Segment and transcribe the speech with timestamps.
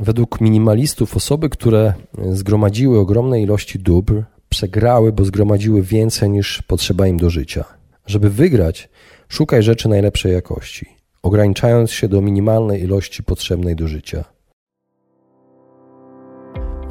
[0.00, 1.94] Według minimalistów osoby, które
[2.32, 7.64] zgromadziły ogromne ilości dóbr, przegrały, bo zgromadziły więcej niż potrzeba im do życia.
[8.06, 8.88] Żeby wygrać,
[9.28, 10.86] szukaj rzeczy najlepszej jakości,
[11.22, 14.24] ograniczając się do minimalnej ilości potrzebnej do życia.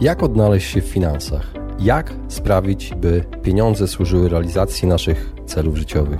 [0.01, 1.53] Jak odnaleźć się w finansach?
[1.79, 6.19] Jak sprawić, by pieniądze służyły realizacji naszych celów życiowych?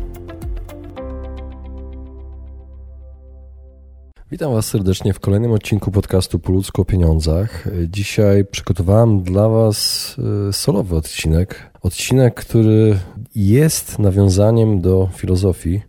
[4.31, 7.67] Witam Was serdecznie w kolejnym odcinku podcastu Po ludzku o pieniądzach.
[7.87, 10.15] Dzisiaj przygotowałem dla Was
[10.49, 11.71] e, solowy odcinek.
[11.81, 12.99] Odcinek, który
[13.35, 15.81] jest nawiązaniem do filozofii,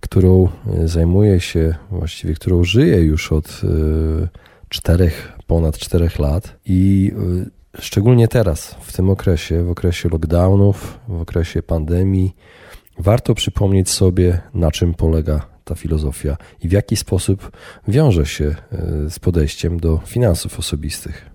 [0.00, 3.68] którą e, zajmuję się, właściwie którą żyję już od e,
[4.68, 7.12] czterech, ponad czterech lat i
[7.78, 12.34] szczególnie teraz, w tym okresie, w okresie lockdownów, w okresie pandemii,
[12.98, 17.50] warto przypomnieć sobie, na czym polega ta filozofia i w jaki sposób
[17.88, 21.30] wiąże się e, z podejściem do finansów osobistych.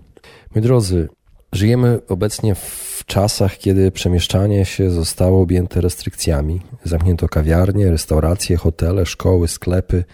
[0.54, 1.08] Moi drodzy,
[1.52, 6.60] żyjemy obecnie w czasach, kiedy przemieszczanie się zostało objęte restrykcjami.
[6.84, 10.04] Zamknięto kawiarnie, restauracje, hotele, szkoły, sklepy,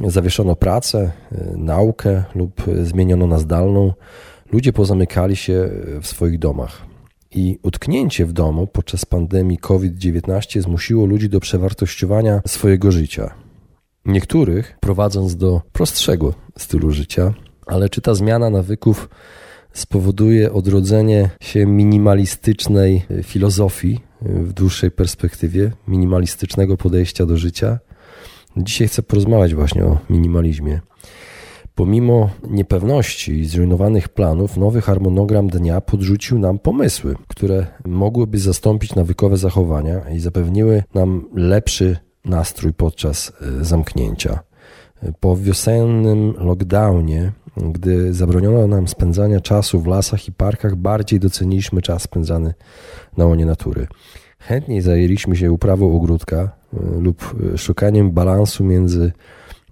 [0.00, 0.98] zawieszono pracę,
[1.32, 3.92] e, naukę lub zmieniono na zdalną.
[4.52, 5.70] Ludzie pozamykali się
[6.00, 6.90] w swoich domach.
[7.30, 13.34] I utknięcie w domu podczas pandemii COVID-19 zmusiło ludzi do przewartościowania swojego życia.
[14.10, 17.34] Niektórych prowadząc do prostszego stylu życia,
[17.66, 19.08] ale czy ta zmiana nawyków
[19.72, 27.78] spowoduje odrodzenie się minimalistycznej filozofii w dłuższej perspektywie, minimalistycznego podejścia do życia?
[28.56, 30.80] Dzisiaj chcę porozmawiać właśnie o minimalizmie.
[31.74, 39.36] Pomimo niepewności i zrujnowanych planów, nowy harmonogram dnia podrzucił nam pomysły, które mogłyby zastąpić nawykowe
[39.36, 44.40] zachowania i zapewniły nam lepszy nastrój podczas e, zamknięcia.
[45.20, 52.02] Po wiosennym lockdownie, gdy zabroniono nam spędzania czasu w lasach i parkach, bardziej doceniliśmy czas
[52.02, 52.54] spędzany
[53.16, 53.86] na łonie natury.
[54.38, 56.50] Chętniej zajęliśmy się uprawą ogródka e,
[57.00, 59.12] lub e, szukaniem balansu między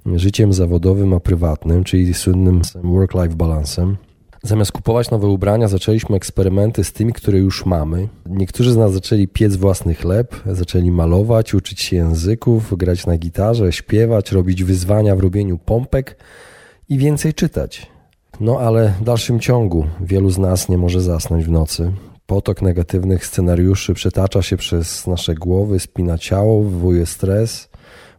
[0.06, 3.96] życiem zawodowym a prywatnym, czyli słynnym work-life balansem.
[4.42, 8.08] Zamiast kupować nowe ubrania, zaczęliśmy eksperymenty z tymi, które już mamy.
[8.26, 13.72] Niektórzy z nas zaczęli piec własny chleb, zaczęli malować, uczyć się języków, grać na gitarze,
[13.72, 16.16] śpiewać, robić wyzwania w robieniu pompek
[16.88, 17.86] i więcej czytać.
[18.40, 21.92] No ale w dalszym ciągu wielu z nas nie może zasnąć w nocy.
[22.26, 27.68] Potok negatywnych scenariuszy przetacza się przez nasze głowy, spina ciało, wywołuje stres.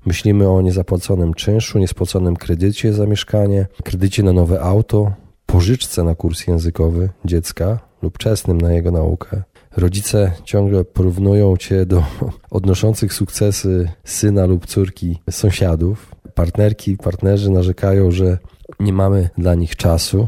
[0.05, 5.11] Myślimy o niezapłaconym czynszu, niespłaconym kredycie za mieszkanie, kredycie na nowe auto,
[5.51, 9.43] pożyczce na kurs językowy dziecka lub czesnym na jego naukę.
[9.77, 12.03] Rodzice ciągle porównują cię do
[12.51, 16.15] odnoszących sukcesy syna lub córki sąsiadów.
[16.33, 18.37] Partnerki, partnerzy narzekają, że
[18.79, 20.27] nie mamy dla nich czasu.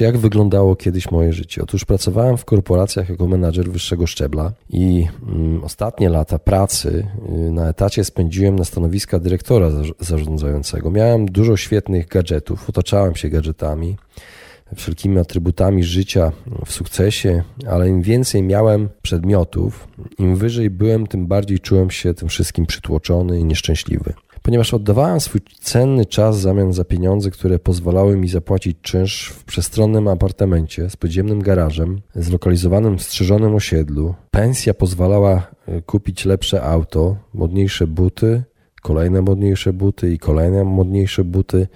[0.00, 1.62] Jak wyglądało kiedyś moje życie?
[1.62, 7.68] Otóż pracowałem w korporacjach jako menadżer wyższego szczebla i mm, ostatnie lata pracy y, na
[7.68, 9.70] etacie spędziłem na stanowiska dyrektora
[10.00, 10.90] zarządzającego.
[10.90, 13.96] Miałem dużo świetnych gadżetów, otaczałem się gadżetami,
[14.76, 16.32] wszelkimi atrybutami życia
[16.66, 22.28] w sukcesie, ale im więcej miałem przedmiotów, im wyżej byłem, tym bardziej czułem się tym
[22.28, 28.16] wszystkim przytłoczony i nieszczęśliwy ponieważ oddawałem swój cenny czas w zamian za pieniądze, które pozwalały
[28.16, 34.14] mi zapłacić czynsz w przestronnym apartamencie z podziemnym garażem, zlokalizowanym w strzeżonym osiedlu.
[34.30, 38.42] Pensja pozwalała e, kupić lepsze auto, modniejsze buty,
[38.82, 41.68] kolejne modniejsze buty i kolejne modniejsze buty.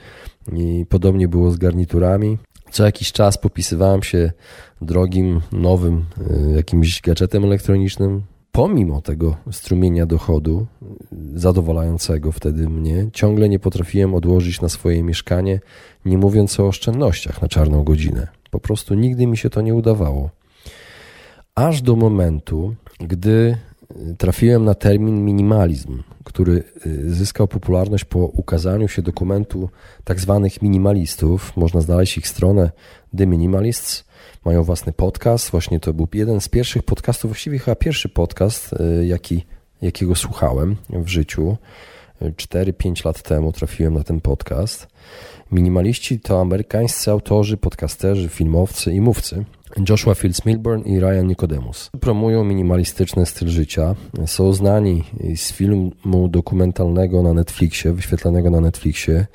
[0.52, 2.38] I podobnie było z garniturami.
[2.70, 4.32] Co jakiś czas popisywałem się
[4.82, 6.04] drogim, nowym
[6.50, 8.22] e, jakimś gadżetem elektronicznym,
[8.54, 10.66] pomimo tego strumienia dochodu,
[11.34, 15.60] zadowalającego wtedy mnie, ciągle nie potrafiłem odłożyć na swoje mieszkanie,
[16.04, 18.28] nie mówiąc o oszczędnościach na czarną godzinę.
[18.50, 20.30] Po prostu nigdy mi się to nie udawało.
[21.54, 23.56] Aż do momentu, gdy
[24.18, 29.68] trafiłem na termin minimalizm, który y, zyskał popularność po ukazaniu się dokumentu
[30.04, 31.56] tak zwanych minimalistów.
[31.56, 32.70] Można znaleźć ich stronę
[33.16, 34.04] The Minimalists
[34.44, 35.50] mają własny podcast.
[35.50, 39.44] Właśnie to był jeden z pierwszych podcastów, właściwie chyba pierwszy podcast, y, jaki,
[39.82, 41.56] jakiego słuchałem w życiu.
[42.23, 44.87] 4-5 lat temu trafiłem na ten podcast.
[45.52, 49.44] Minimaliści to amerykańscy autorzy, podcasterzy, filmowcy i mówcy.
[49.88, 51.90] Joshua Fields Milburn i Ryan Nicodemus.
[52.00, 53.94] Promują minimalistyczny styl życia.
[54.26, 55.05] Są znani
[55.37, 59.26] z filmu dokumentalnego na Netflixie, wyświetlanego na Netflixie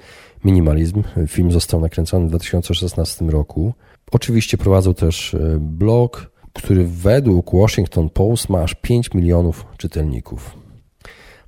[0.45, 1.03] Minimalizm.
[1.27, 3.73] Film został nakręcony w 2016 roku.
[4.11, 10.57] Oczywiście prowadzą też e, blog, który według Washington Post ma aż 5 milionów czytelników.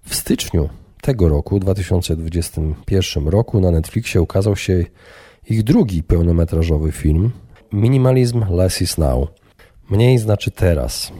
[0.04, 0.70] W styczniu
[1.02, 4.86] tego roku, 2021 roku, na Netflixie ukazał się
[5.50, 7.32] ich drugi pełnometrażowy film
[7.74, 9.30] Minimalizm Less is Now.
[9.90, 11.12] Mniej znaczy teraz.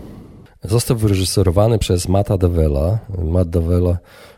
[0.64, 3.00] Został wyreżyserowany przez Matta Davella.
[3.24, 3.98] Matt Davella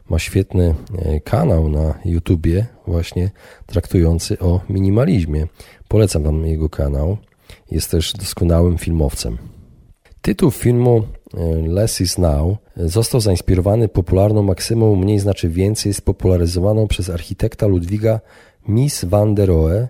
[0.10, 3.32] ma świetny e, kanał na YouTubie właśnie
[3.66, 5.48] traktujący o minimalizmie.
[5.88, 7.18] Polecam wam jego kanał.
[7.72, 9.38] Jest też doskonałym filmowcem.
[10.22, 11.04] Tytuł filmu
[11.34, 18.20] e, Less is Now został zainspirowany popularną maksymą mniej znaczy więcej spopularyzowaną przez architekta Ludwiga
[18.68, 19.88] Mies van der Rohe,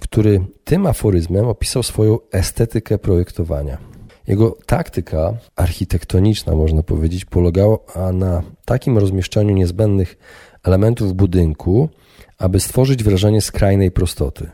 [0.00, 3.93] który tym aforyzmem opisał swoją estetykę projektowania.
[4.26, 7.78] Jego taktyka architektoniczna, można powiedzieć, polegała
[8.12, 10.18] na takim rozmieszczaniu niezbędnych
[10.64, 11.88] elementów budynku,
[12.38, 14.50] aby stworzyć wrażenie skrajnej prostoty.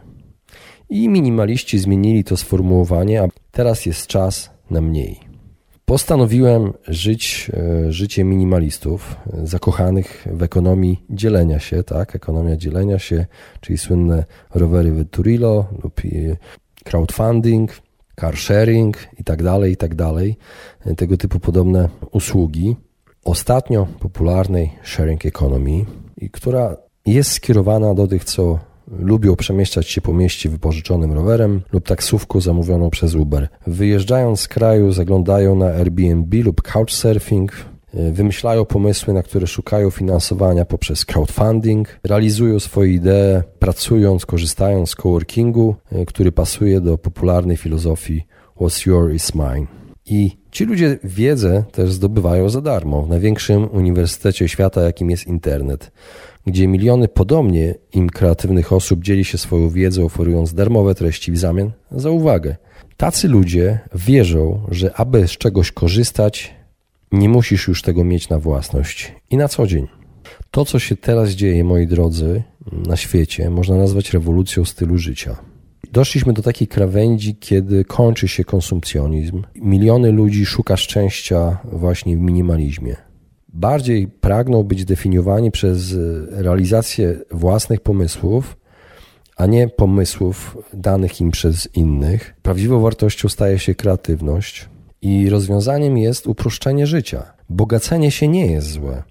[0.90, 5.20] I minimaliści zmienili to sformułowanie, a teraz jest czas na mniej.
[5.84, 12.16] Postanowiłem żyć e, życie minimalistów, zakochanych w ekonomii dzielenia się, tak?
[12.16, 13.26] Ekonomia dzielenia się,
[13.60, 14.24] czyli słynne
[14.54, 16.00] rowery Vetturillo lub
[16.84, 17.72] crowdfunding,
[18.20, 20.36] car sharing i tak dalej, i tak dalej.
[20.86, 22.76] E, tego typu podobne usługi.
[23.24, 25.84] Ostatnio popularnej sharing economy,
[26.32, 26.76] która
[27.06, 28.58] jest skierowana do tych, co
[28.98, 33.48] Lubią przemieszczać się po mieście wypożyczonym rowerem lub taksówką zamówioną przez Uber.
[33.66, 37.52] Wyjeżdżając z kraju zaglądają na Airbnb lub Couchsurfing,
[37.94, 45.74] wymyślają pomysły, na które szukają finansowania poprzez crowdfunding, realizują swoje idee, pracując, korzystając z coworkingu,
[45.92, 48.26] e, który pasuje do popularnej filozofii
[48.56, 49.66] What's your is mine.
[50.06, 55.92] I ci ludzie wiedzę też zdobywają za darmo w największym uniwersytecie świata, jakim jest internet
[56.46, 61.70] gdzie miliony podobnie im kreatywnych osób dzieli się swoją wiedzą, oferując darmowe treści w zamian
[61.90, 62.56] za uwagę.
[62.96, 66.54] Tacy ludzie wierzą, że aby z czegoś korzystać,
[67.12, 69.86] nie musisz już tego mieć na własność i na co dzień.
[70.50, 72.42] To, co się teraz dzieje, moi drodzy,
[72.72, 75.36] na świecie, można nazwać rewolucją stylu życia.
[75.92, 79.42] Doszliśmy do takiej krawędzi, kiedy kończy się konsumpcjonizm.
[79.54, 82.96] Miliony ludzi szuka szczęścia właśnie w minimalizmie
[83.52, 85.94] bardziej pragną być definiowani przez
[86.30, 88.56] realizację własnych pomysłów,
[89.36, 92.34] a nie pomysłów danych im przez innych.
[92.42, 94.68] Prawdziwą wartością staje się kreatywność
[95.02, 97.32] i rozwiązaniem jest uproszczenie życia.
[97.48, 99.02] Bogacenie się nie jest złe.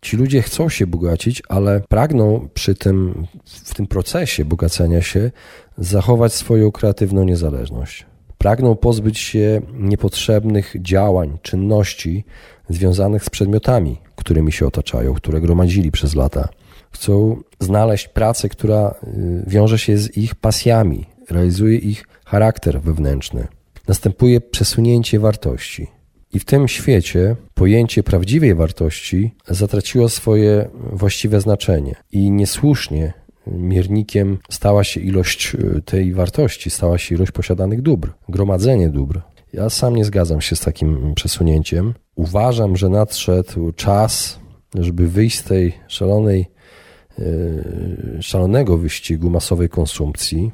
[0.00, 5.30] Ci ludzie chcą się bogacić, ale pragną przy tym, w tym procesie bogacenia się
[5.78, 8.06] zachować swoją kreatywną niezależność.
[8.38, 12.24] Pragną pozbyć się niepotrzebnych działań, czynności,
[12.68, 16.48] związanych z przedmiotami, którymi się otaczają, które gromadzili przez lata.
[16.90, 23.46] Chcą znaleźć pracę, która y, wiąże się z ich pasjami, realizuje ich charakter wewnętrzny.
[23.88, 25.86] Następuje przesunięcie wartości.
[26.32, 33.12] I w tym świecie pojęcie prawdziwej wartości zatraciło swoje właściwe znaczenie i niesłusznie
[33.46, 39.20] miernikiem stała się ilość y, tej wartości, stała się ilość posiadanych dóbr, gromadzenie dóbr.
[39.52, 41.94] Ja sam nie zgadzam się z takim przesunięciem.
[42.14, 44.40] Uważam, że nadszedł czas,
[44.74, 46.46] żeby wyjść z tej szalonej,
[47.18, 47.22] e,
[48.22, 50.52] szalonego wyścigu masowej konsumpcji.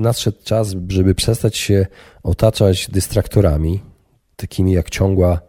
[0.00, 1.86] Nadszedł czas, żeby przestać się
[2.22, 3.80] otaczać dystraktorami,
[4.36, 5.40] takimi jak ciągła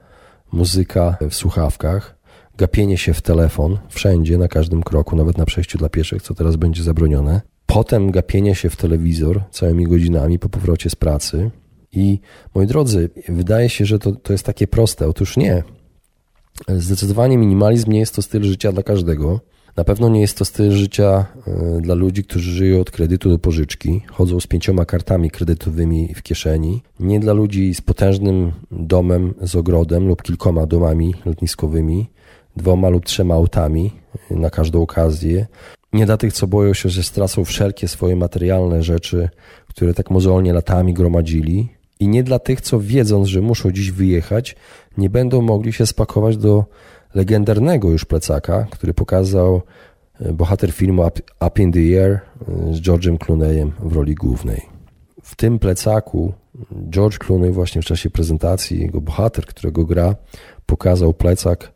[0.51, 2.17] muzyka w słuchawkach,
[2.57, 6.55] gapienie się w telefon wszędzie, na każdym kroku, nawet na przejściu dla pieszych, co teraz
[6.55, 7.41] będzie zabronione.
[7.65, 11.51] Potem gapienie się w telewizor całymi godzinami po powrocie z pracy,
[11.91, 12.19] i
[12.55, 15.07] moi drodzy, wydaje się, że to, to jest takie proste.
[15.07, 15.63] Otóż nie.
[16.67, 19.39] Zdecydowanie minimalizm nie jest to styl życia dla każdego.
[19.77, 23.39] Na pewno nie jest to styl życia e, dla ludzi, którzy żyją od kredytu do
[23.39, 26.81] pożyczki, chodzą z pięcioma kartami kredytowymi w kieszeni.
[26.99, 32.09] Nie dla ludzi z potężnym domem z ogrodem lub kilkoma domami lotniskowymi,
[32.55, 33.91] dwoma lub trzema autami
[34.31, 35.47] na każdą okazję.
[35.93, 39.29] Nie dla tych, co boją się, że stracą wszelkie swoje materialne rzeczy,
[39.67, 44.55] które tak mozolnie latami gromadzili i nie dla tych, co wiedząc, że muszą dziś wyjechać,
[44.97, 46.65] nie będą mogli się spakować do
[47.13, 49.61] legendarnego już plecaka, który pokazał
[50.19, 51.03] e, bohater filmu
[51.47, 54.61] Up in the Air e, z George'em Clooneyem w roli głównej.
[55.23, 56.33] W tym plecaku
[56.89, 60.15] George Clooney właśnie w czasie prezentacji, jego bohater, którego gra,
[60.65, 61.71] pokazał plecak,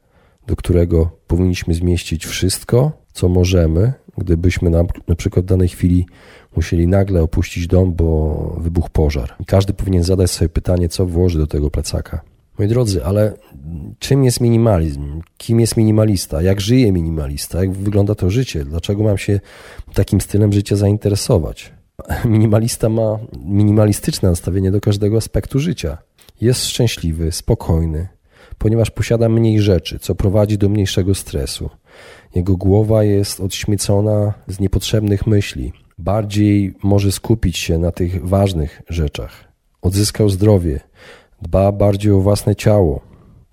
[0.48, 6.06] do którego powinniśmy zmieścić wszystko, co możemy, gdybyśmy na, na przykład w danej chwili
[6.56, 9.36] musieli nagle opuścić dom, bo wybuchł pożar.
[9.48, 12.22] Każdy powinien zadać sobie pytanie, co włoży do tego plecaka.
[12.59, 13.33] Moi drodzy, ale
[14.00, 15.21] czym jest minimalizm?
[15.38, 16.41] Kim jest minimalista?
[16.41, 17.59] Jak żyje minimalista?
[17.59, 18.65] Jak wygląda to życie?
[18.65, 19.39] Dlaczego mam się
[19.93, 21.74] takim stylem życia zainteresować?
[22.25, 25.97] Minimalista ma minimalistyczne nastawienie do każdego aspektu życia.
[26.41, 28.07] Jest szczęśliwy, spokojny,
[28.57, 31.69] ponieważ posiada mniej rzeczy, co prowadzi do mniejszego stresu.
[32.35, 35.74] Jego głowa jest odśmiecona z niepotrzebnych myśli.
[35.97, 39.45] Bardziej może skupić się na tych ważnych rzeczach.
[39.81, 40.79] Odzyskał zdrowie,
[41.46, 43.02] dba bardziej o własne ciało,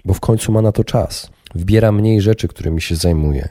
[0.04, 1.30] bo w końcu ma na to czas.
[1.54, 3.48] Wbiera mniej rzeczy, którymi się zajmuje,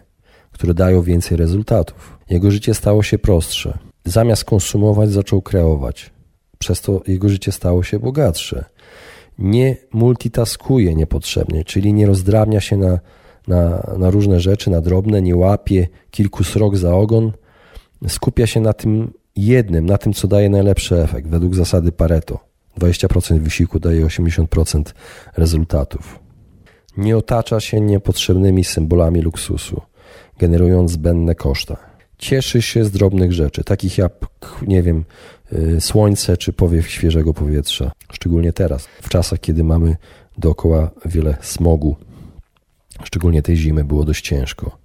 [0.51, 2.19] które dają więcej rezultatów.
[2.29, 3.77] Jego życie stało się prostsze.
[4.05, 6.11] Zamiast konsumować, zaczął kreować.
[6.57, 8.65] Przez to jego życie stało się bogatsze.
[9.39, 12.99] Nie multitaskuje niepotrzebnie, czyli nie rozdrabnia się na,
[13.47, 17.31] na, na różne rzeczy, na drobne, nie łapie kilku srok za ogon.
[18.07, 22.50] Skupia się na tym jednym, na tym, co daje najlepszy efekt, według zasady Pareto.
[22.79, 24.83] 20% wysiłku daje 80%
[25.37, 26.19] rezultatów.
[26.97, 29.81] Nie otacza się niepotrzebnymi symbolami luksusu,
[30.39, 31.77] generując zbędne koszta.
[32.17, 34.13] Cieszy się z drobnych rzeczy, takich jak,
[34.67, 35.05] nie wiem,
[35.53, 37.91] y, słońce czy powiew świeżego powietrza.
[38.11, 39.95] Szczególnie teraz, w czasach, kiedy mamy
[40.37, 41.95] dookoła wiele smogu.
[43.03, 44.77] Szczególnie tej zimy było dość ciężko.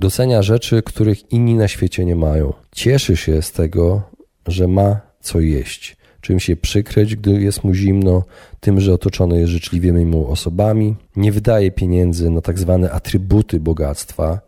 [0.00, 2.52] Docenia rzeczy, których inni na świecie nie mają.
[2.72, 4.02] Cieszy się z tego,
[4.46, 8.24] że ma co jeść czym się przykryć, gdy jest mu zimno,
[8.60, 10.96] tym, że otoczony jest życzliwymi mu osobami.
[11.16, 14.40] Nie wydaje pieniędzy na tak zwane atrybuty bogactwa,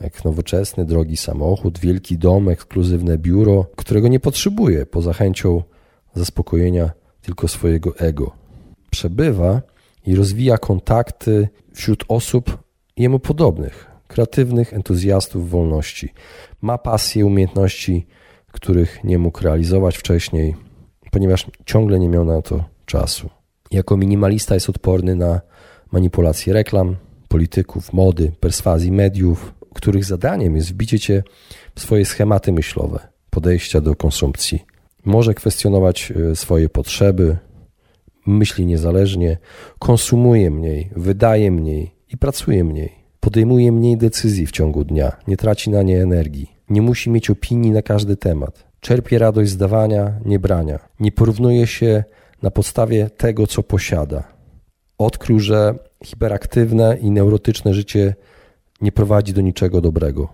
[0.00, 5.62] jak nowoczesny, drogi samochód, wielki dom, ekskluzywne biuro, którego nie potrzebuje poza chęcią
[6.14, 6.90] zaspokojenia
[7.22, 8.32] tylko swojego ego.
[8.90, 9.62] Przebywa
[10.06, 12.58] i rozwija kontakty wśród osób
[12.96, 16.12] jemu podobnych, kreatywnych entuzjastów wolności.
[16.62, 18.06] Ma pasję, umiejętności,
[18.52, 20.54] których nie mógł realizować wcześniej,
[21.10, 23.30] ponieważ ciągle nie miał na to czasu.
[23.70, 25.40] Jako minimalista jest odporny na
[25.92, 26.96] manipulacje reklam,
[27.28, 31.22] polityków, mody, perswazji mediów, których zadaniem jest wbicie cię
[31.74, 32.98] w swoje schematy myślowe,
[33.30, 34.64] podejścia do konsumpcji.
[35.04, 37.36] Może kwestionować e, swoje potrzeby,
[38.26, 39.38] myśli niezależnie,
[39.78, 43.00] konsumuje mniej, wydaje mniej i pracuje mniej.
[43.20, 47.70] Podejmuje mniej decyzji w ciągu dnia, nie traci na nie energii, nie musi mieć opinii
[47.70, 48.69] na każdy temat.
[48.80, 50.78] Czerpie radość z dawania, nie brania.
[51.00, 52.04] Nie porównuje się
[52.42, 54.24] na podstawie tego, co posiada.
[54.98, 58.14] Odkrył, że hiperaktywne i neurotyczne życie
[58.80, 60.28] nie prowadzi do niczego dobrego.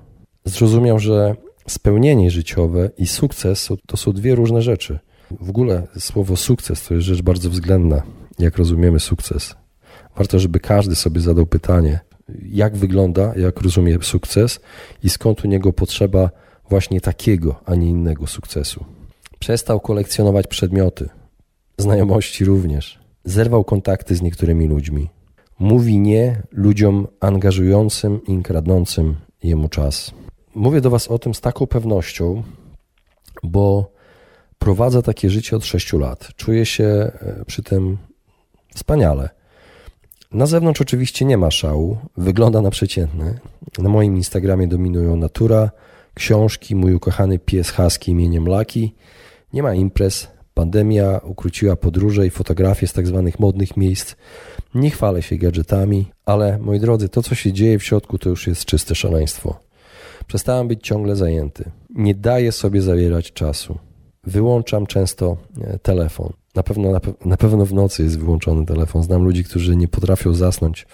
[0.44, 1.36] Zrozumiał, że
[1.68, 4.98] spełnienie życiowe i sukces to są dwie różne rzeczy.
[5.40, 8.02] W ogóle słowo sukces to jest rzecz bardzo względna,
[8.38, 9.54] jak rozumiemy sukces.
[10.16, 12.00] Warto, żeby każdy sobie zadał pytanie,
[12.42, 14.60] jak wygląda, jak rozumie sukces
[15.02, 16.30] i skąd u niego potrzeba
[16.68, 18.84] właśnie takiego, a nie innego sukcesu.
[19.38, 21.08] Przestał kolekcjonować przedmioty,
[21.78, 22.98] znajomości również.
[23.24, 25.08] Zerwał kontakty z niektórymi ludźmi.
[25.58, 30.10] Mówi nie ludziom angażującym i kradnącym jemu czas.
[30.54, 32.42] Mówię do Was o tym z taką pewnością,
[33.42, 33.92] bo
[34.58, 36.28] prowadzę takie życie od 6 lat.
[36.36, 37.98] Czuję się e, przy tym
[38.74, 39.30] wspaniale.
[40.32, 43.38] Na zewnątrz oczywiście nie ma szału, wygląda na przeciętny.
[43.78, 45.70] Na moim Instagramie dominują natura,
[46.16, 48.94] książki, mój ukochany pies Husky imieniem Laki.
[49.52, 54.14] Nie ma imprez, pandemia ukróciła podróże i fotografie z tak zwanych modnych miejsc.
[54.74, 58.46] Nie chwalę się gadżetami, ale moi drodzy, to co się dzieje w środku to już
[58.46, 59.60] jest czyste szaleństwo.
[60.26, 61.70] Przestałem być ciągle zajęty.
[61.90, 63.78] Nie daję sobie zawierać czasu.
[64.24, 66.32] Wyłączam często e, telefon.
[66.54, 69.02] Na pewno, na, pe na pewno w nocy jest wyłączony telefon.
[69.02, 70.86] Znam ludzi, którzy nie potrafią zasnąć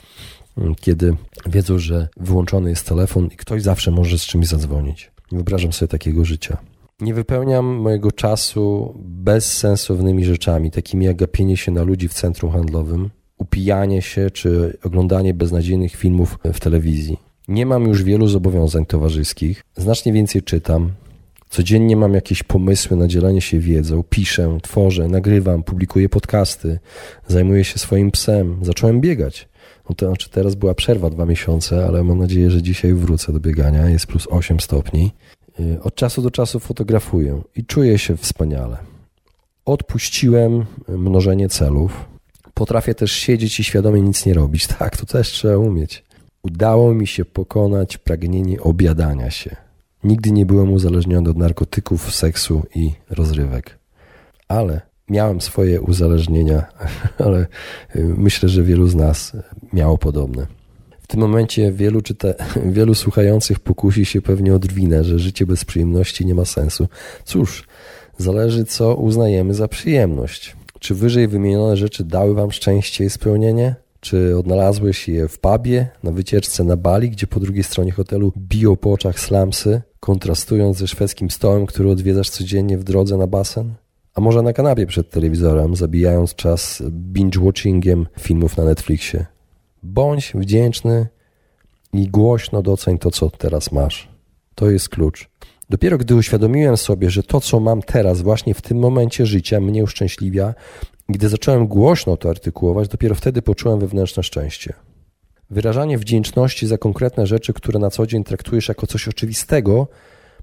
[0.80, 1.16] kiedy
[1.46, 5.10] wiedzą, że wyłączony jest telefon i ktoś zawsze może z czymś zadzwonić.
[5.32, 6.56] Nie wyobrażam sobie takiego życia.
[7.00, 13.10] Nie wypełniam mojego czasu bezsensownymi rzeczami, takimi jak gapienie się na ludzi w centrum handlowym,
[13.38, 17.18] upijanie się czy oglądanie beznadziejnych filmów w telewizji.
[17.48, 20.92] Nie mam już wielu zobowiązań towarzyskich, znacznie więcej czytam.
[21.50, 26.78] Codziennie mam jakieś pomysły na dzielenie się wiedzą, piszę, tworzę, nagrywam, publikuję podcasty,
[27.28, 29.48] zajmuję się swoim psem, zacząłem biegać.
[29.88, 33.40] No to znaczy teraz była przerwa dwa miesiące, ale mam nadzieję, że dzisiaj wrócę do
[33.40, 33.88] biegania.
[33.88, 35.12] Jest plus 8 stopni.
[35.60, 38.76] Y, od czasu do czasu fotografuję i czuję się wspaniale.
[39.64, 42.04] Odpuściłem mnożenie celów.
[42.54, 44.66] Potrafię też siedzieć i świadomie nic nie robić.
[44.78, 46.04] Tak, to też trzeba umieć.
[46.42, 49.56] Udało mi się pokonać pragnienie obiadania się.
[50.04, 53.78] Nigdy nie byłem uzależniony od narkotyków, seksu i rozrywek.
[54.48, 54.80] Ale
[55.12, 56.64] miałem swoje uzależnienia,
[57.24, 57.46] ale
[57.96, 59.32] y, myślę, że wielu z nas
[59.72, 60.46] miało podobne.
[61.02, 62.28] W tym momencie wielu, czyta,
[62.78, 66.88] wielu słuchających pokusi się pewnie o drwinę, że życie bez przyjemności nie ma sensu.
[67.24, 67.64] Cóż,
[68.18, 70.56] zależy co uznajemy za przyjemność.
[70.78, 73.74] Czy wyżej wymienione rzeczy dały wam szczęście i spełnienie?
[74.00, 78.76] Czy odnalazłeś je w pubie, na wycieczce na Bali, gdzie po drugiej stronie hotelu biją
[78.76, 83.74] po oczach slamsy, kontrastując ze szwedzkim stołem, który odwiedzasz codziennie w drodze na basen?
[84.14, 89.26] A może na kanapie przed telewizorem, zabijając czas binge-watchingiem filmów na Netflixie?
[89.82, 91.06] Bądź wdzięczny
[91.92, 94.08] i głośno doceń to, co teraz masz.
[94.54, 95.28] To jest klucz.
[95.70, 99.84] Dopiero gdy uświadomiłem sobie, że to, co mam teraz, właśnie w tym momencie życia, mnie
[99.84, 100.54] uszczęśliwia,
[101.08, 104.74] gdy zacząłem głośno to artykułować, dopiero wtedy poczułem wewnętrzne szczęście.
[105.50, 109.88] Wyrażanie wdzięczności za konkretne rzeczy, które na co dzień traktujesz jako coś oczywistego,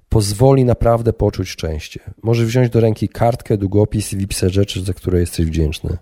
[0.09, 1.99] pozwoli naprawdę poczuć szczęście.
[2.23, 5.97] Możesz wziąć do ręki kartkę, długopis i wypisać rzeczy, za które jesteś wdzięczny.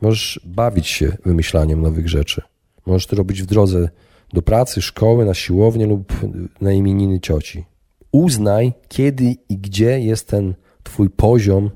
[0.00, 2.42] Możesz bawić się wymyślaniem nowych rzeczy.
[2.86, 3.88] Możesz to robić w drodze
[4.32, 6.12] do pracy, szkoły, na siłownię lub
[6.60, 7.64] na imieniny cioci.
[8.12, 11.70] Uznaj, kiedy i gdzie jest ten Twój poziom,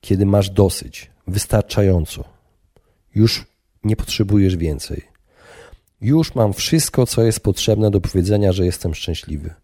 [0.00, 2.24] kiedy masz dosyć, wystarczająco.
[3.14, 3.46] Już
[3.84, 5.02] nie potrzebujesz więcej.
[6.00, 9.54] Już mam wszystko, co jest potrzebne do powiedzenia, że jestem szczęśliwy.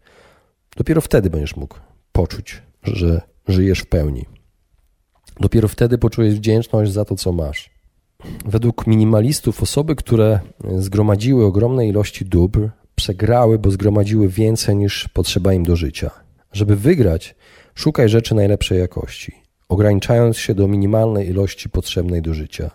[0.75, 1.77] Dopiero wtedy będziesz mógł
[2.11, 4.25] poczuć, że żyjesz w pełni.
[5.39, 7.69] Dopiero wtedy poczujesz wdzięczność za to, co masz.
[8.45, 10.39] Według minimalistów osoby, które
[10.77, 16.11] zgromadziły ogromne ilości dóbr, przegrały, bo zgromadziły więcej niż potrzeba im do życia.
[16.51, 17.35] Żeby wygrać,
[17.75, 19.31] szukaj rzeczy najlepszej jakości,
[19.69, 22.71] ograniczając się do minimalnej ilości potrzebnej do życia.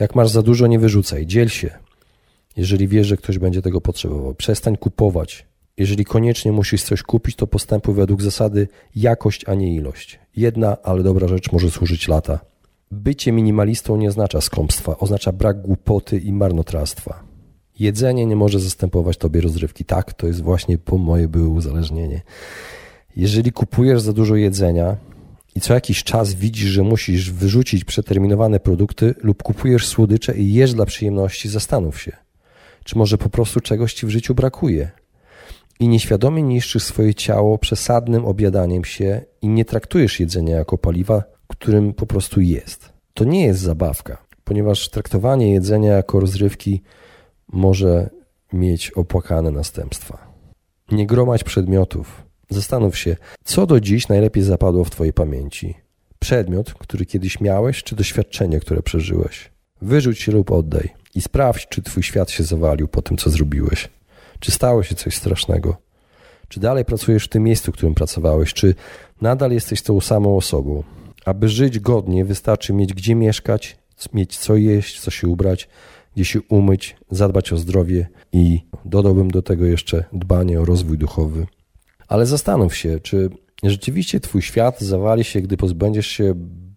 [0.00, 1.70] Jak masz za dużo, nie wyrzucaj, dziel się.
[2.56, 5.46] Jeżeli wiesz, że ktoś będzie tego potrzebował, przestań kupować.
[5.76, 10.18] Jeżeli koniecznie musisz coś kupić, to postępuj według zasady jakość, a nie ilość.
[10.36, 12.40] Jedna, ale dobra rzecz może służyć lata.
[12.90, 17.22] Bycie minimalistą nie oznacza skąpstwa, oznacza brak głupoty i marnotrawstwa.
[17.78, 19.84] Jedzenie nie może zastępować tobie rozrywki.
[19.84, 22.20] Tak, to jest właśnie po moje były uzależnienie.
[23.16, 24.96] Jeżeli kupujesz za dużo jedzenia
[25.54, 30.74] i co jakiś czas widzisz, że musisz wyrzucić przeterminowane produkty lub kupujesz słodycze i jesz
[30.74, 32.16] dla przyjemności, zastanów się.
[32.84, 34.90] Czy może po prostu czegoś ci w życiu brakuje?
[35.80, 41.94] I nieświadomie niszczysz swoje ciało przesadnym objadaniem się i nie traktujesz jedzenia jako paliwa, którym
[41.94, 42.92] po prostu jest.
[43.14, 46.82] To nie jest zabawka, ponieważ traktowanie jedzenia jako rozrywki
[47.52, 48.10] może
[48.52, 50.18] mieć opłakane następstwa.
[50.92, 52.22] Nie gromadź przedmiotów.
[52.50, 55.74] Zastanów się, co do dziś najlepiej zapadło w Twojej pamięci.
[56.18, 59.50] Przedmiot, który kiedyś miałeś, czy doświadczenie, które przeżyłeś.
[59.82, 63.88] Wyrzuć lub oddaj i sprawdź, czy Twój świat się zawalił po tym, co zrobiłeś.
[64.40, 65.76] Czy stało się coś strasznego?
[66.48, 68.54] Czy dalej pracujesz w tym miejscu, w którym pracowałeś?
[68.54, 68.74] Czy
[69.20, 70.82] nadal jesteś tą samą osobą?
[71.24, 73.78] Aby żyć godnie, wystarczy mieć gdzie mieszkać,
[74.14, 75.68] mieć co jeść, co się ubrać,
[76.14, 81.46] gdzie się umyć, zadbać o zdrowie i dodałbym do tego jeszcze dbanie o rozwój duchowy.
[82.08, 83.30] Ale zastanów się, czy
[83.62, 86.34] rzeczywiście Twój świat zawali się, gdy pozbędziesz się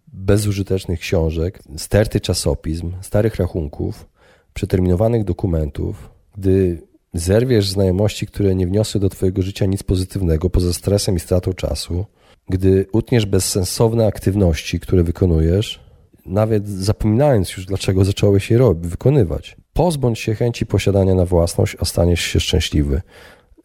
[0.07, 4.05] bezużytecznych książek, sterty czasopism, starych rachunków,
[4.53, 6.81] przeterminowanych dokumentów, gdy
[7.13, 12.05] zerwiesz znajomości, które nie wniosły do Twojego życia nic pozytywnego poza stresem i stratą czasu,
[12.49, 15.79] gdy utniesz bezsensowne aktywności, które wykonujesz,
[16.25, 19.57] nawet zapominając już, dlaczego zacząłeś je robić, wykonywać.
[19.73, 23.01] Pozbądź się chęci posiadania na własność, a staniesz się szczęśliwy.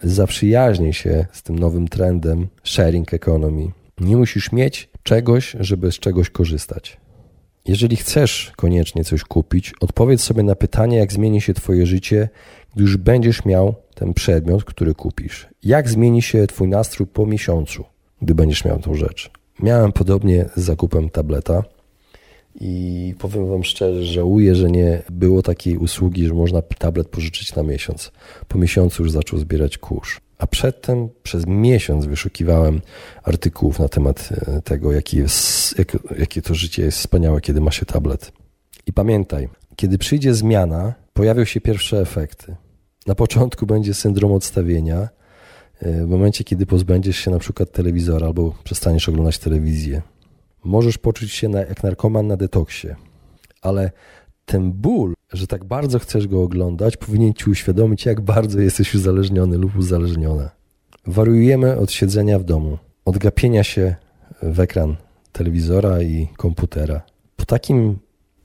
[0.02, 3.70] Zaprzyjaźnij się z tym nowym trendem sharing economy.
[4.00, 6.96] Nie musisz mieć czegoś, żeby z czegoś korzystać.
[7.68, 12.28] Jeżeli chcesz koniecznie coś kupić, odpowiedz sobie na pytanie, jak zmieni się Twoje życie,
[12.74, 15.46] gdy już będziesz miał ten przedmiot, który kupisz.
[15.62, 17.85] Jak zmieni się Twój nastrój po miesiącu,
[18.22, 19.31] gdy będziesz miał tą rzecz.
[19.61, 21.62] Miałem podobnie z zakupem tableta.
[22.61, 27.62] I powiem Wam szczerze, żałuję, że nie było takiej usługi, że można tablet pożyczyć na
[27.62, 28.12] miesiąc.
[28.48, 30.20] Po miesiącu już zaczął zbierać kurz.
[30.38, 32.81] A przedtem przez miesiąc wyszukiwałem
[33.22, 37.70] artykułów na temat e, tego, jaki jest, jak, jakie to życie jest wspaniałe, kiedy ma
[37.70, 38.33] się tablet.
[38.87, 42.57] I pamiętaj, kiedy przyjdzie zmiana, pojawią się pierwsze efekty.
[43.07, 45.09] Na początku będzie syndrom odstawienia,
[45.81, 50.03] e, w momencie, kiedy pozbędziesz się na przykład telewizora albo przestaniesz oglądać telewizję
[50.64, 52.88] możesz poczuć się na, jak narkoman na detoksie,
[53.62, 53.90] ale
[54.48, 59.58] ten ból, że tak bardzo chcesz go oglądać, powinien ci uświadomić, jak bardzo jesteś uzależniony
[59.58, 60.50] lub uzależniona.
[61.06, 63.96] Wariujemy od siedzenia w domu, od gapienia się
[64.42, 64.96] w ekran
[65.32, 67.02] telewizora i komputera.
[67.37, 67.98] Po takim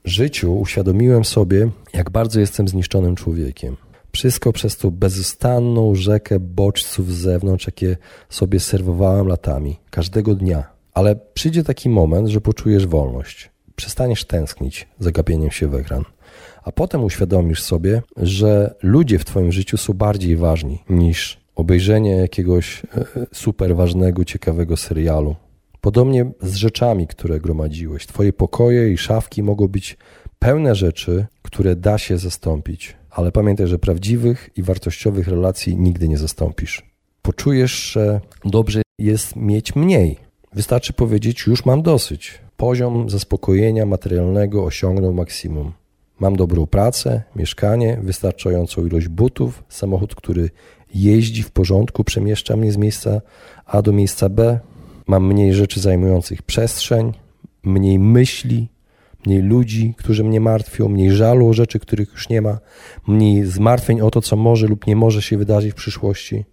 [0.04, 3.76] życiu uświadomiłem sobie, jak bardzo jestem zniszczonym człowiekiem.
[4.12, 7.96] Wszystko przez tą bezustanną rzekę bodźców z zewnątrz, jakie
[8.28, 10.64] sobie serwowałem latami, każdego dnia.
[10.94, 13.53] Ale przyjdzie taki moment, że poczujesz wolność.
[13.76, 16.04] Przestaniesz tęsknić za gapieniem się w ekran.
[16.64, 22.82] a potem uświadomisz sobie, że ludzie w Twoim życiu są bardziej ważni niż obejrzenie jakiegoś
[22.84, 25.36] e, super ważnego, ciekawego serialu.
[25.80, 28.06] Podobnie z rzeczami, które gromadziłeś.
[28.06, 29.96] Twoje pokoje i szafki mogą być
[30.38, 36.18] pełne rzeczy, które da się zastąpić, ale pamiętaj, że prawdziwych i wartościowych relacji nigdy nie
[36.18, 36.82] zastąpisz.
[37.22, 40.18] Poczujesz, że dobrze jest mieć mniej.
[40.52, 42.43] Wystarczy powiedzieć: Już mam dosyć.
[42.64, 45.72] Poziom zaspokojenia materialnego osiągnął maksimum.
[46.20, 50.50] Mam dobrą pracę, mieszkanie, wystarczającą ilość butów, samochód, który
[50.94, 53.20] jeździ w porządku, przemieszcza mnie z miejsca
[53.66, 54.60] A do miejsca B.
[55.06, 57.12] Mam mniej rzeczy zajmujących przestrzeń,
[57.62, 58.68] mniej myśli,
[59.26, 62.58] mniej ludzi, którzy mnie martwią, mniej żalu o rzeczy, których już nie ma,
[63.06, 66.44] mniej zmartwień o to, co może lub nie może się wydarzyć w przyszłości.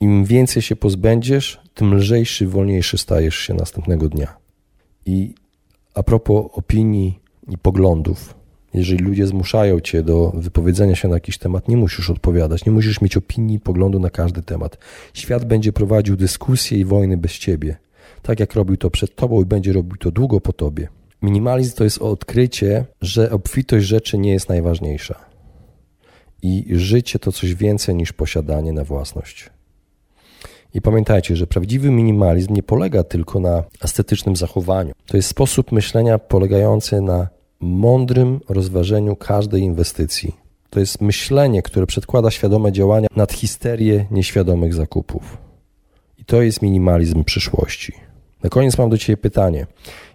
[0.00, 4.36] Im więcej się pozbędziesz, tym lżejszy, wolniejszy stajesz się następnego dnia.
[5.06, 5.41] I
[5.94, 8.34] a propos opinii i poglądów,
[8.74, 13.00] jeżeli ludzie zmuszają cię do wypowiedzenia się na jakiś temat, nie musisz odpowiadać, nie musisz
[13.00, 14.78] mieć opinii, poglądu na każdy temat.
[15.14, 17.76] Świat będzie prowadził dyskusje i wojny bez ciebie,
[18.22, 20.88] tak jak robił to przed tobą i będzie robił to długo po tobie.
[21.22, 25.14] Minimalizm to jest odkrycie, że obfitość rzeczy nie jest najważniejsza.
[26.42, 29.50] I życie to coś więcej niż posiadanie na własność.
[30.74, 34.92] I pamiętajcie, że prawdziwy minimalizm nie polega tylko na estetycznym zachowaniu.
[35.06, 37.28] To jest sposób myślenia polegający na
[37.60, 40.34] mądrym rozważeniu każdej inwestycji.
[40.70, 45.38] To jest myślenie, które przedkłada świadome działania nad histerię nieświadomych zakupów.
[46.18, 47.92] I to jest minimalizm przyszłości.
[48.42, 49.66] Na koniec mam do Ciebie pytanie.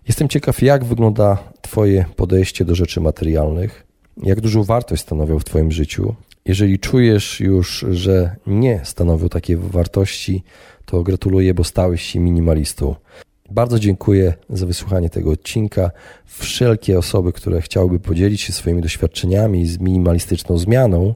[0.08, 3.88] Jestem ciekaw, jak wygląda Twoje podejście do rzeczy materialnych,
[4.24, 6.16] jak dużą wartość stanowią w Twoim życiu.
[6.48, 10.44] Jeżeli czujesz już, że nie stanowią takiej wartości,
[10.86, 12.96] to gratuluję, bo stałeś się minimalistą.
[13.52, 15.92] Bardzo dziękuję za wysłuchanie tego odcinka.
[16.26, 21.14] Wszelkie osoby, które chciałyby podzielić się swoimi doświadczeniami z minimalistyczną zmianą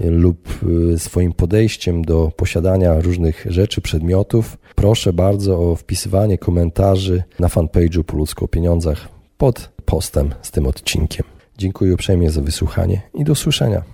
[0.00, 0.62] y, lub
[0.94, 8.02] y, swoim podejściem do posiadania różnych rzeczy, przedmiotów, proszę bardzo o wpisywanie komentarzy na fanpage'u
[8.02, 11.26] po ludzko o pieniądzach pod postem z tym odcinkiem.
[11.58, 13.93] Dziękuję uprzejmie za wysłuchanie i do usłyszenia.